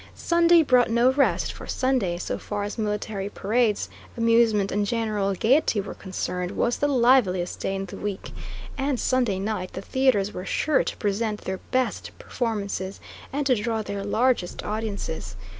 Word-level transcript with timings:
Sunday 0.15 0.63
brought 0.63 0.89
no 0.89 1.11
rest, 1.11 1.53
for 1.53 1.67
Sunday, 1.67 2.17
so 2.17 2.39
far 2.39 2.63
as 2.63 2.75
military 2.79 3.29
parades, 3.29 3.87
amusement 4.17 4.71
and 4.71 4.83
general 4.87 5.35
gaiety 5.35 5.79
were 5.79 5.93
concerned, 5.93 6.49
was 6.53 6.77
the 6.77 6.87
liveliest 6.87 7.59
day 7.59 7.75
in 7.75 7.85
the 7.85 7.97
week; 7.97 8.31
and 8.79 8.99
Sunday 8.99 9.37
night 9.37 9.73
the 9.73 9.81
theatres 9.83 10.33
were 10.33 10.43
sure 10.43 10.83
to 10.83 10.97
present 10.97 11.41
their 11.41 11.59
best 11.69 12.17
performances 12.17 12.99
and 13.31 13.45
to 13.45 13.53
draw 13.53 13.83
their 13.83 14.03
largest 14.03 14.63
audiences. 14.63 15.35